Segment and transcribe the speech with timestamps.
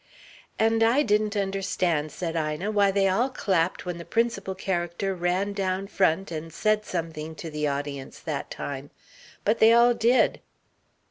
[0.57, 5.53] "And I didn't understand," said Ina, "why they all clapped when the principal character ran
[5.53, 8.89] down front and said something to the audience that time.
[9.45, 10.41] But they all did."